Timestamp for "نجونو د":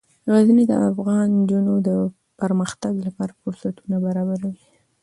1.39-1.89